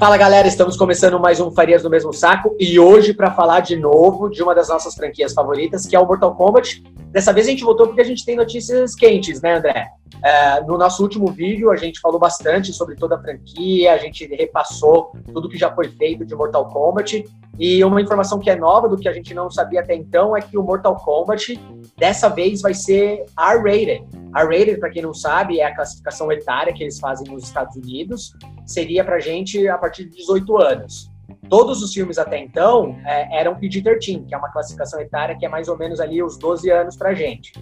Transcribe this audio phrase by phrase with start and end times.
[0.00, 3.76] Fala galera, estamos começando mais um Farias no Mesmo Saco e hoje para falar de
[3.76, 6.82] novo de uma das nossas franquias favoritas, que é o Mortal Kombat.
[7.10, 9.90] Dessa vez a gente voltou porque a gente tem notícias quentes, né, André?
[10.22, 14.26] É, no nosso último vídeo a gente falou bastante sobre toda a franquia, a gente
[14.26, 17.24] repassou tudo que já foi feito de Mortal Kombat
[17.58, 20.40] e uma informação que é nova do que a gente não sabia até então é
[20.40, 21.58] que o Mortal Kombat
[21.96, 24.06] dessa vez vai ser R-rated.
[24.34, 28.32] R-rated, para quem não sabe, é a classificação etária que eles fazem nos Estados Unidos.
[28.64, 31.09] Seria para gente a partir de 18 anos.
[31.48, 35.48] Todos os filmes até então é, eram PG-13, que é uma classificação etária que é
[35.48, 37.52] mais ou menos ali os 12 anos para gente.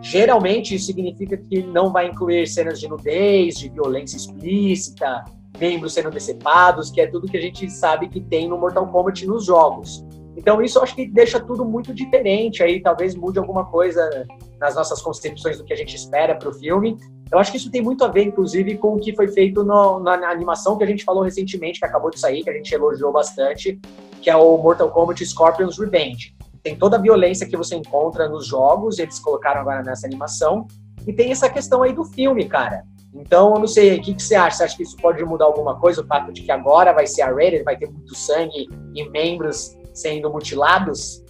[0.00, 5.24] Geralmente isso significa que não vai incluir cenas de nudez, de violência explícita,
[5.58, 9.24] membros sendo decepados, que é tudo que a gente sabe que tem no Mortal Kombat
[9.26, 10.04] nos jogos.
[10.36, 14.26] Então isso eu acho que deixa tudo muito diferente aí, talvez mude alguma coisa
[14.58, 16.96] nas nossas concepções do que a gente espera para o filme.
[17.32, 19.98] Eu acho que isso tem muito a ver, inclusive, com o que foi feito no,
[20.00, 23.10] na animação que a gente falou recentemente, que acabou de sair, que a gente elogiou
[23.10, 23.80] bastante,
[24.20, 26.36] que é o Mortal Kombat Scorpion's Revenge.
[26.62, 30.66] Tem toda a violência que você encontra nos jogos, eles colocaram agora nessa animação,
[31.06, 32.84] e tem essa questão aí do filme, cara.
[33.14, 34.58] Então, eu não sei, o que, que você acha?
[34.58, 36.02] Você acha que isso pode mudar alguma coisa?
[36.02, 39.74] O fato de que agora vai ser a rated, vai ter muito sangue e membros
[39.94, 41.24] sendo mutilados?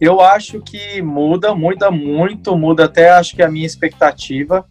[0.00, 4.64] Eu acho que muda, muda muito, muda até acho que a minha expectativa.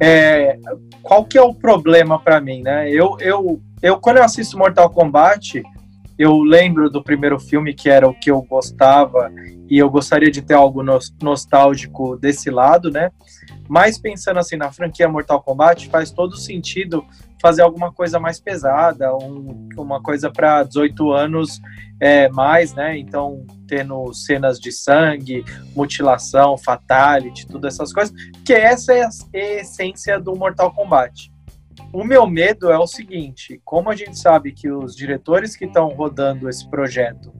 [0.00, 0.58] É,
[1.02, 2.90] qual que é o problema para mim, né?
[2.90, 5.62] Eu, eu, eu, quando eu assisto Mortal Kombat,
[6.18, 9.30] eu lembro do primeiro filme que era o que eu gostava
[9.68, 10.82] e eu gostaria de ter algo
[11.22, 13.10] nostálgico desse lado, né?
[13.68, 17.04] Mas pensando assim na franquia Mortal Kombat, faz todo sentido
[17.40, 21.60] fazer alguma coisa mais pesada, um, uma coisa para 18 anos
[22.00, 22.96] é, mais, né?
[22.98, 30.20] Então, tendo cenas de sangue, mutilação, fatality, todas essas coisas, que essa é a essência
[30.20, 31.32] do Mortal Kombat.
[31.92, 35.88] O meu medo é o seguinte: como a gente sabe que os diretores que estão
[35.88, 37.32] rodando esse projeto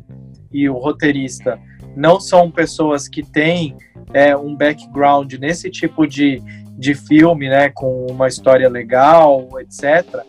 [0.52, 1.60] e o roteirista
[1.97, 3.76] não são pessoas que têm
[4.12, 6.42] é, um background nesse tipo de,
[6.78, 10.25] de filme, né, com uma história legal, etc.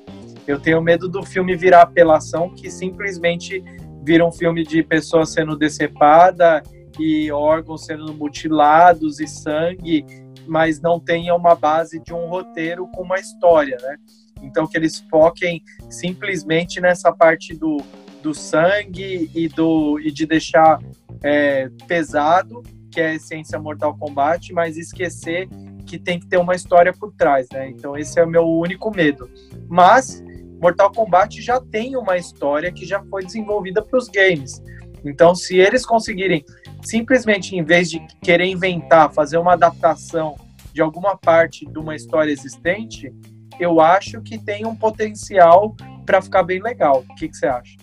[0.45, 3.63] Eu tenho medo do filme virar apelação que simplesmente
[4.03, 6.61] vira um filme de pessoas sendo decepada
[6.99, 10.05] e órgãos sendo mutilados e sangue,
[10.45, 13.97] mas não tenha uma base de um roteiro com uma história, né?
[14.41, 17.77] Então que eles foquem simplesmente nessa parte do,
[18.21, 20.79] do sangue e do e de deixar
[21.23, 22.61] é, pesado
[22.93, 25.49] que é a essência Mortal Kombat, mas esquecer
[25.85, 27.69] que tem que ter uma história por trás, né?
[27.69, 29.29] Então esse é o meu único medo.
[29.67, 30.23] Mas
[30.61, 34.61] Mortal Kombat já tem uma história que já foi desenvolvida para os games.
[35.03, 36.45] Então se eles conseguirem
[36.83, 40.35] simplesmente em vez de querer inventar, fazer uma adaptação
[40.71, 43.11] de alguma parte de uma história existente,
[43.59, 47.03] eu acho que tem um potencial para ficar bem legal.
[47.09, 47.75] O que, que você acha?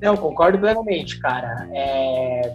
[0.00, 1.68] Não, concordo plenamente, cara.
[1.72, 2.54] É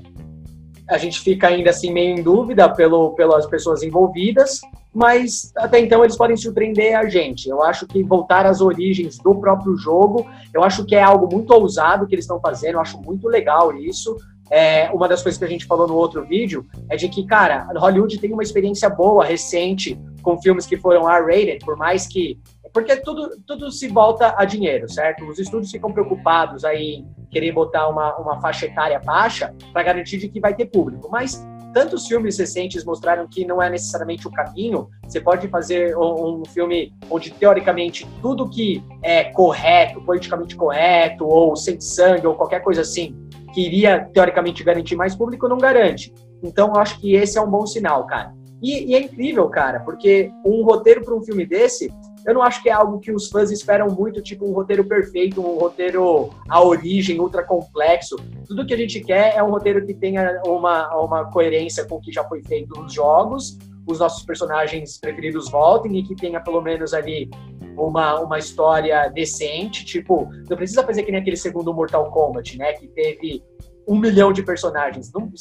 [0.92, 4.60] a gente fica ainda assim meio em dúvida pelo, pelas pessoas envolvidas,
[4.94, 7.48] mas até então eles podem surpreender a gente.
[7.48, 11.52] Eu acho que voltar às origens do próprio jogo, eu acho que é algo muito
[11.52, 14.18] ousado que eles estão fazendo, eu acho muito legal isso.
[14.50, 17.70] É, uma das coisas que a gente falou no outro vídeo é de que, cara,
[17.74, 22.38] Hollywood tem uma experiência boa, recente, com filmes que foram R-rated, por mais que
[22.74, 25.26] porque tudo, tudo se volta a dinheiro, certo?
[25.26, 30.18] Os estúdios ficam preocupados aí em querer botar uma, uma faixa etária baixa para garantir
[30.18, 31.10] de que vai ter público.
[31.12, 34.90] Mas tantos filmes recentes mostraram que não é necessariamente o caminho.
[35.08, 41.56] Você pode fazer um, um, filme onde, teoricamente, tudo que é correto, politicamente correto, ou
[41.56, 43.16] sem sangue, ou qualquer coisa assim,
[43.54, 46.14] que iria, teoricamente, garantir mais público, não garante.
[46.44, 48.34] Então, eu acho que esse é um bom sinal, cara.
[48.62, 51.92] E, e é incrível, cara, porque um roteiro para um filme desse
[52.26, 55.42] eu não acho que é algo que os fãs esperam muito, tipo um roteiro perfeito,
[55.42, 58.16] um roteiro à origem, ultra complexo.
[58.48, 62.02] Tudo que a gente quer é um roteiro que tenha uma, uma coerência com o
[62.02, 66.62] que já foi feito nos jogos, os nossos personagens preferidos voltem e que tenha pelo
[66.62, 67.30] menos ali
[67.78, 69.86] uma, uma história decente.
[69.86, 72.74] Tipo, não precisa fazer que nem aquele segundo Mortal Kombat, né?
[72.74, 73.44] Que teve
[73.88, 75.12] um milhão de personagens.
[75.12, 75.32] Não,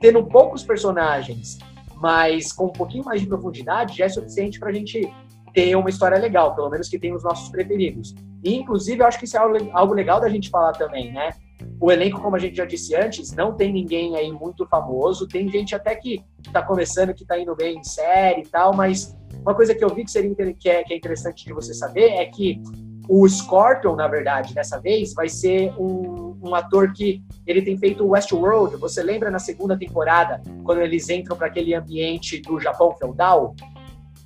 [0.00, 1.58] tendo poucos personagens,
[1.96, 5.10] mas com um pouquinho mais de profundidade, já é suficiente para a gente
[5.52, 8.14] ter uma história legal, pelo menos que tenha os nossos preferidos.
[8.42, 9.40] E, inclusive, eu acho que isso é
[9.72, 11.30] algo legal da gente falar também, né?
[11.78, 15.48] O elenco, como a gente já disse antes, não tem ninguém aí muito famoso, tem
[15.48, 19.54] gente até que está começando, que está indo bem em série e tal, mas uma
[19.54, 22.26] coisa que eu vi que, seria, que, é, que é interessante de você saber é
[22.26, 22.60] que
[23.08, 28.06] o Scorpion, na verdade, dessa vez, vai ser um, um ator que ele tem feito
[28.06, 28.76] Westworld.
[28.76, 33.54] Você lembra na segunda temporada, quando eles entram para aquele ambiente do Japão feudal?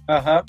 [0.08, 0.44] Aham.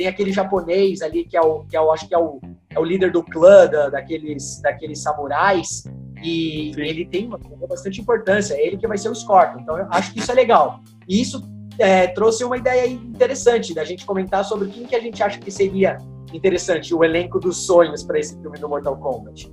[0.00, 2.80] Tem aquele japonês ali que é o, que é o acho que é o é
[2.80, 5.84] o líder do clã da, daqueles, daqueles samurais.
[6.24, 6.80] E Sim.
[6.80, 7.38] ele tem uma,
[7.68, 8.54] bastante importância.
[8.54, 9.60] É ele que vai ser o Scorpion.
[9.60, 10.80] Então eu acho que isso é legal.
[11.06, 11.46] E isso
[11.78, 15.50] é, trouxe uma ideia interessante da gente comentar sobre quem que a gente acha que
[15.50, 15.98] seria
[16.32, 19.52] interessante o elenco dos sonhos para esse filme do Mortal Kombat.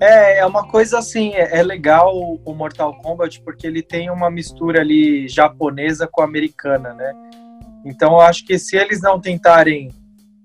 [0.00, 2.12] É, é uma coisa assim, é, é legal
[2.44, 7.14] o Mortal Kombat porque ele tem uma mistura ali japonesa com americana, né?
[7.84, 9.90] Então eu acho que se eles não tentarem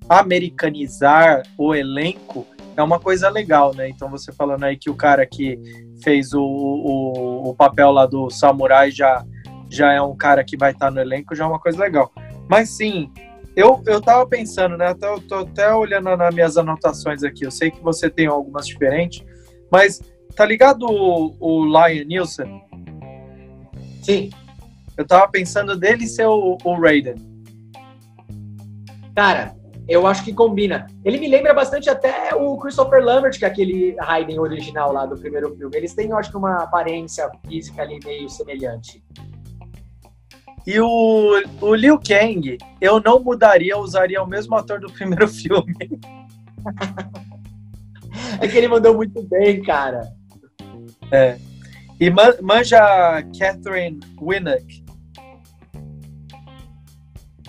[0.09, 2.45] americanizar o elenco,
[2.75, 3.89] é uma coisa legal, né?
[3.89, 5.59] Então você falando aí que o cara que
[6.03, 9.25] fez o, o, o papel lá do samurai já,
[9.69, 12.11] já é um cara que vai estar no elenco, já é uma coisa legal.
[12.49, 13.11] Mas sim,
[13.55, 14.95] eu, eu tava pensando, né?
[15.01, 17.43] Eu tô, até olhando nas minhas anotações aqui.
[17.43, 19.25] Eu sei que você tem algumas diferentes,
[19.71, 19.99] mas
[20.35, 22.61] tá ligado o, o Lion Nielsen?
[24.03, 24.29] Sim.
[24.97, 27.15] Eu tava pensando dele ser o, o Raiden.
[29.15, 29.55] Cara,
[29.87, 30.87] eu acho que combina.
[31.05, 35.17] Ele me lembra bastante até o Christopher Lambert, que é aquele Raiden original lá do
[35.17, 35.77] primeiro filme.
[35.77, 39.01] Eles têm, eu acho que, uma aparência física ali meio semelhante.
[40.65, 45.25] E o, o Liu Kang, eu não mudaria, eu usaria o mesmo ator do primeiro
[45.29, 45.73] filme.
[48.41, 50.01] é que ele mandou muito bem, cara.
[51.09, 51.37] É.
[51.97, 54.86] E manja Catherine Winnick.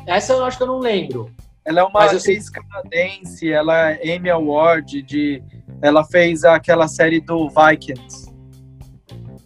[0.08, 1.30] Essa eu acho que eu não lembro.
[1.66, 2.62] Ela é uma Mas atriz sei...
[2.62, 5.42] canadense, ela é Emmy Award de.
[5.82, 8.32] Ela fez aquela série do Vikings.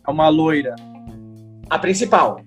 [0.07, 0.77] É uma loira.
[1.69, 2.41] A principal.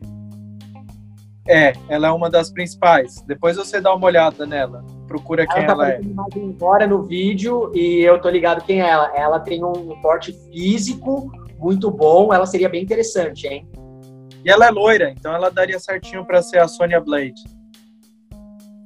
[1.45, 3.21] É, ela é uma das principais.
[3.27, 4.83] Depois você dá uma olhada nela.
[5.09, 6.01] Procura quem ela, tá ela é.
[6.37, 9.11] Embora no vídeo e eu tô ligado quem é ela.
[9.13, 11.29] Ela tem um porte físico
[11.59, 12.33] muito bom.
[12.33, 13.67] Ela seria bem interessante, hein?
[14.43, 17.54] E ela é loira, então ela daria certinho para ser a Sonya Blade.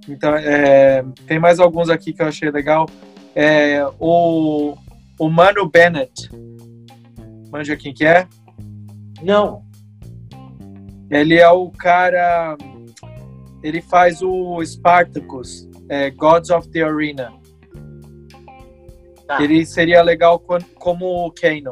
[0.09, 2.88] Então, é, tem mais alguns aqui que eu achei legal.
[3.35, 4.75] É, o,
[5.19, 6.29] o Mano Bennett.
[7.51, 8.27] Manja quem que é?
[9.21, 9.63] Não.
[11.09, 12.57] Ele é o cara.
[13.61, 17.33] Ele faz o Spartacus, é, Gods of the Arena.
[19.27, 19.44] Tá.
[19.44, 20.41] Ele seria legal
[20.75, 21.71] como o Kano.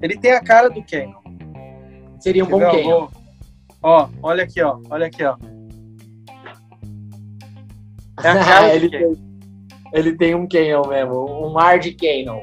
[0.00, 1.16] Ele tem a cara do Kano.
[2.20, 3.10] Seria um bom Kano.
[3.82, 4.80] Ó, olha aqui, ó.
[4.88, 5.36] Olha aqui, ó.
[8.22, 9.12] É a cara ele, tem,
[9.92, 12.42] ele tem um Kano mesmo, um ar de Kano.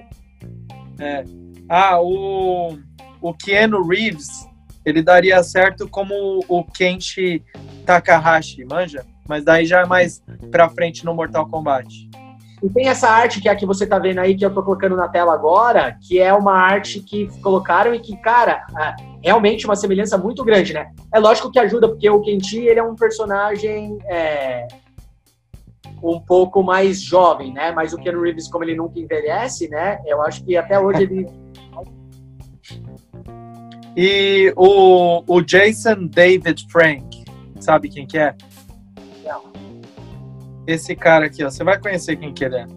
[1.00, 1.24] É.
[1.70, 2.78] Ah, o,
[3.22, 4.48] o Keanu Reeves,
[4.86, 6.14] ele daria certo como
[6.48, 7.44] o Kenshi
[7.86, 9.06] Takahashi, manja?
[9.28, 10.22] Mas daí já é mais
[10.52, 12.10] pra frente no Mortal Kombat.
[12.62, 14.64] E tem essa arte que é a que você tá vendo aí, que eu tô
[14.64, 18.66] colocando na tela agora, que é uma arte que colocaram e que, cara,
[19.22, 20.90] é realmente uma semelhança muito grande, né?
[21.14, 24.66] É lógico que ajuda, porque o Kenshi, ele é um personagem é,
[26.04, 27.72] um pouco mais jovem, né?
[27.72, 30.02] Mas o Ken Reeves, como ele nunca envelhece, né?
[30.06, 31.28] Eu acho que até hoje ele.
[33.96, 37.24] e o, o Jason David Frank,
[37.60, 38.36] sabe quem que é?
[39.24, 39.44] Não.
[40.68, 41.50] Esse cara aqui, ó.
[41.50, 42.68] Você vai conhecer quem que ele é.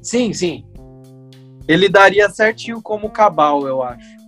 [0.00, 0.64] Sim, sim.
[1.68, 4.21] Ele daria certinho como Cabal, eu acho.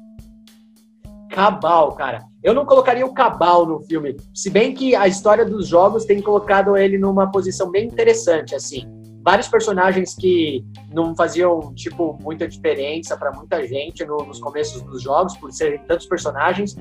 [1.34, 2.20] Cabal, cara.
[2.42, 6.22] Eu não colocaria o Cabal no filme, se bem que a história dos jogos tem
[6.22, 8.86] colocado ele numa posição bem interessante, assim.
[9.24, 10.62] Vários personagens que
[10.92, 15.78] não faziam, tipo, muita diferença para muita gente no, nos começos dos jogos, por serem
[15.86, 16.76] tantos personagens.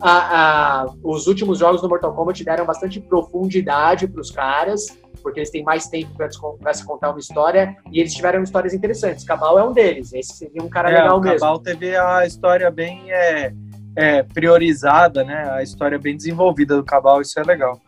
[0.00, 4.86] A, a, os últimos jogos do Mortal Kombat deram bastante profundidade para os caras,
[5.22, 9.24] porque eles têm mais tempo para se contar uma história e eles tiveram histórias interessantes.
[9.24, 11.38] Cabal é um deles, esse seria um cara é, legal mesmo.
[11.38, 13.52] Cabal teve a história bem é,
[13.96, 15.50] é, priorizada, né?
[15.50, 17.80] A história bem desenvolvida do Cabal, isso é legal.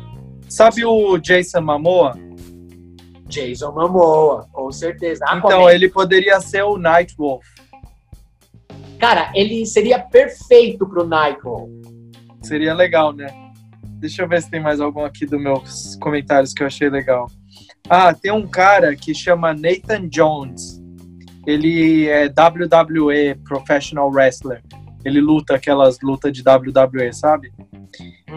[0.49, 2.15] Sabe o Jason Momoa?
[3.27, 5.25] Jason Momoa, com certeza.
[5.25, 5.47] Aquaman.
[5.47, 7.45] Então, ele poderia ser o Nightwolf.
[8.99, 11.71] Cara, ele seria perfeito pro Nightwolf.
[12.43, 13.27] Seria legal, né?
[13.99, 17.27] Deixa eu ver se tem mais algum aqui dos meus comentários que eu achei legal.
[17.89, 20.83] Ah, tem um cara que chama Nathan Jones.
[21.47, 24.63] Ele é WWE Professional Wrestler.
[25.05, 27.53] Ele luta aquelas lutas de WWE, sabe?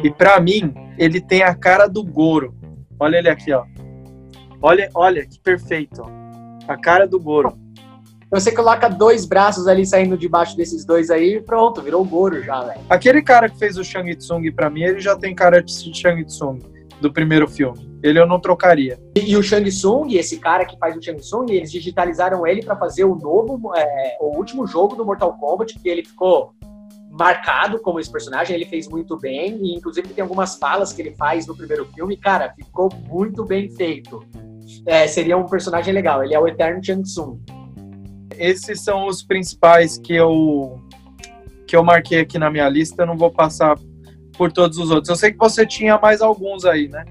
[0.03, 2.53] E para mim, ele tem a cara do Goro.
[2.99, 3.63] Olha ele aqui, ó.
[4.61, 6.01] Olha, olha que perfeito.
[6.01, 6.09] Ó.
[6.67, 7.57] A cara do Goro.
[8.29, 12.61] Você coloca dois braços ali saindo debaixo desses dois aí, pronto, virou o Goro já,
[12.61, 12.81] velho.
[12.89, 16.25] Aquele cara que fez o Shang Tsung pra mim, ele já tem cara de Shang
[16.25, 16.59] Tsung
[16.99, 17.87] do primeiro filme.
[18.03, 18.99] Ele eu não trocaria.
[19.15, 22.61] E, e o Shang Tsung, esse cara que faz o Shang Tsung, eles digitalizaram ele
[22.63, 26.53] para fazer o novo, é, o último jogo do Mortal Kombat, que ele ficou
[27.17, 31.15] marcado como esse personagem, ele fez muito bem, e inclusive tem algumas falas que ele
[31.15, 34.23] faz no primeiro filme, cara, ficou muito bem feito.
[34.85, 37.03] É, seria um personagem legal, ele é o Eterno Chang.
[38.37, 40.81] Esses são os principais que eu
[41.65, 43.77] que eu marquei aqui na minha lista, eu não vou passar
[44.37, 45.09] por todos os outros.
[45.09, 47.03] Eu sei que você tinha mais alguns aí, né?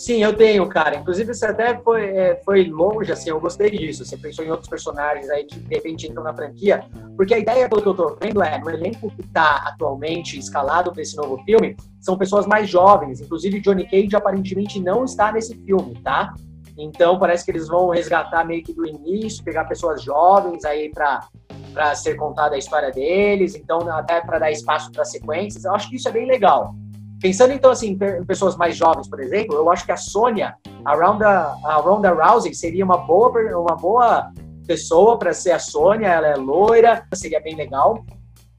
[0.00, 0.96] Sim, eu tenho, cara.
[0.96, 4.02] Inclusive, você até foi, é, foi longe, assim, eu gostei disso.
[4.02, 6.86] Você pensou em outros personagens aí que de repente entram na franquia.
[7.18, 11.02] Porque a ideia, que eu tô vendo, é no elenco que tá atualmente escalado para
[11.02, 13.20] esse novo filme, são pessoas mais jovens.
[13.20, 16.32] Inclusive, Johnny Cage aparentemente não está nesse filme, tá?
[16.78, 21.28] Então, parece que eles vão resgatar meio que do início, pegar pessoas jovens aí para
[21.74, 25.64] para ser contada a história deles, então até para dar espaço para sequências.
[25.64, 26.74] Eu acho que isso é bem legal.
[27.20, 30.94] Pensando então assim em pessoas mais jovens, por exemplo, eu acho que a Sônia, a
[30.94, 31.28] Ronda,
[31.64, 34.32] a Ronda Rousey seria uma boa uma boa
[34.66, 38.04] pessoa para ser a Sônia, ela é loira, seria bem legal.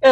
[0.03, 0.11] É,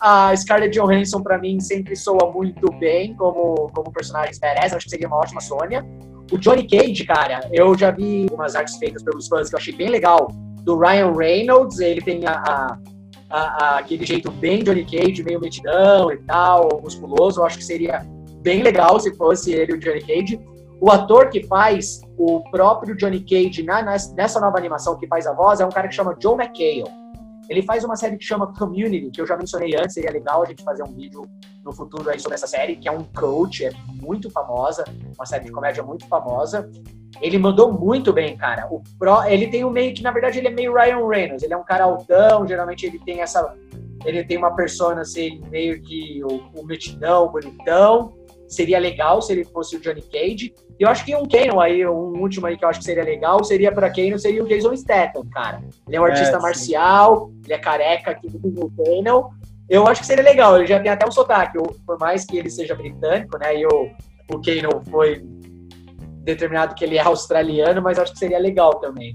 [0.00, 4.90] a Scarlett Johansson para mim sempre soa muito bem como como personagem badass, acho que
[4.90, 5.84] seria uma ótima Sônia.
[6.30, 9.74] O Johnny Cage, cara, eu já vi umas artes feitas pelos fãs que eu achei
[9.74, 10.28] bem legal
[10.62, 12.78] do Ryan Reynolds, ele tem a, a,
[13.30, 17.40] a, aquele jeito bem Johnny Cage, meio metidão e tal, musculoso.
[17.40, 18.06] Eu acho que seria
[18.40, 20.40] bem legal se fosse ele o Johnny Cage.
[20.80, 25.32] O ator que faz o próprio Johnny Cage na, nessa nova animação que faz a
[25.32, 26.84] voz é um cara que chama Joe McHale.
[27.48, 30.46] Ele faz uma série que chama Community, que eu já mencionei antes, seria legal a
[30.46, 31.22] gente fazer um vídeo
[31.64, 34.84] no futuro aí sobre essa série, que é um coach, é muito famosa,
[35.16, 36.70] uma série de comédia muito famosa.
[37.20, 38.66] Ele mandou muito bem, cara.
[38.70, 41.42] O Pro, ele tem um meio que, na verdade, ele é meio Ryan Reynolds.
[41.42, 43.54] Ele é um cara altão, geralmente ele tem essa.
[44.04, 48.12] Ele tem uma persona assim, meio que o, o metidão, bonitão.
[48.46, 50.54] Seria legal se ele fosse o Johnny Cage.
[50.78, 53.02] E eu acho que um Kano aí, um último aí que eu acho que seria
[53.02, 55.60] legal, seria para Kano, seria o Jason Statham, cara.
[55.86, 59.30] Ele é um artista é, marcial, ele é careca aqui do Kano.
[59.68, 62.48] Eu acho que seria legal, ele já tem até um sotaque, por mais que ele
[62.48, 63.58] seja britânico, né?
[63.58, 63.90] E o,
[64.32, 65.22] o Kano foi
[66.34, 69.12] determinado que ele é australiano, mas acho que seria legal também.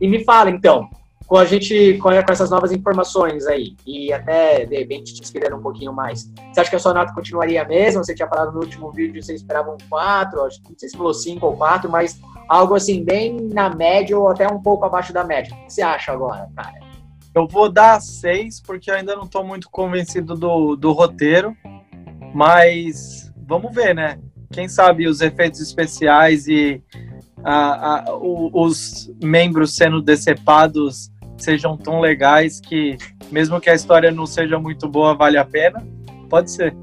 [0.00, 0.88] E me fala, então,
[1.26, 5.62] com a gente, com, essas novas informações aí, e até, de repente, te inspirando um
[5.62, 8.02] pouquinho mais, você acha que a sua nota continuaria a mesma?
[8.02, 10.96] Você tinha falado no último vídeo, você esperava um 4, acho que não sei se
[10.96, 15.12] falou 5 ou 4, mas algo assim, bem na média ou até um pouco abaixo
[15.12, 15.54] da média.
[15.54, 16.74] O que você acha agora, cara?
[17.34, 21.56] Eu vou dar 6, porque eu ainda não estou muito convencido do, do roteiro,
[22.34, 24.18] mas vamos ver, né?
[24.54, 26.80] Quem sabe os efeitos especiais e
[27.42, 32.96] a, a, os membros sendo decepados sejam tão legais que,
[33.30, 35.84] mesmo que a história não seja muito boa, vale a pena?
[36.30, 36.74] Pode ser.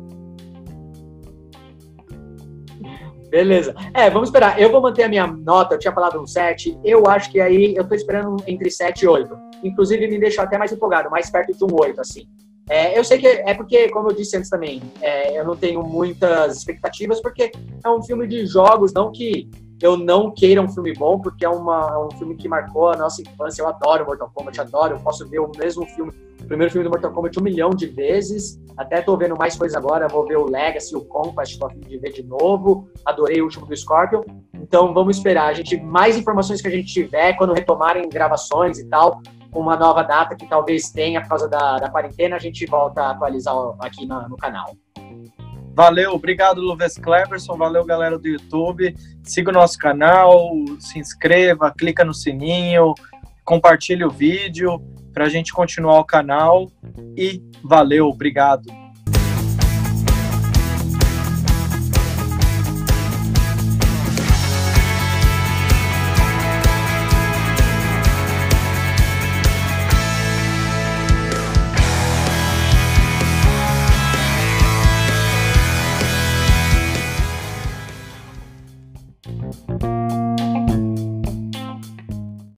[3.29, 3.73] Beleza.
[3.93, 4.59] É, vamos esperar.
[4.59, 6.77] Eu vou manter a minha nota, eu tinha falado um 7.
[6.83, 9.33] Eu acho que aí eu tô esperando entre 7 e 8.
[9.63, 12.27] Inclusive, me deixou até mais empolgado, mais perto de um 8, assim.
[12.71, 15.83] É, eu sei que é porque, como eu disse antes também, é, eu não tenho
[15.83, 17.51] muitas expectativas, porque
[17.83, 19.49] é um filme de jogos, não que
[19.81, 22.95] eu não queira um filme bom, porque é, uma, é um filme que marcou a
[22.95, 23.61] nossa infância.
[23.61, 24.95] Eu adoro Mortal Kombat, adoro.
[24.95, 27.87] Eu posso ver o mesmo filme, o primeiro filme do Mortal Kombat um milhão de
[27.87, 28.57] vezes.
[28.77, 30.07] Até tô vendo mais coisas agora.
[30.07, 32.87] Vou ver o Legacy, o Conquest, tô a fim de ver de novo.
[33.03, 34.23] Adorei o último do Scorpion.
[34.53, 35.47] Então vamos esperar.
[35.47, 39.19] A gente, mais informações que a gente tiver, quando retomarem gravações e tal,
[39.53, 43.11] uma nova data que talvez tenha por causa da, da quarentena, a gente volta a
[43.11, 44.75] atualizar aqui no, no canal.
[45.73, 48.95] Valeu, obrigado Luves Cleverson, valeu galera do YouTube.
[49.23, 52.93] Siga o nosso canal, se inscreva, clica no sininho,
[53.45, 54.81] compartilhe o vídeo
[55.13, 56.69] para a gente continuar o canal
[57.17, 58.80] e valeu, obrigado.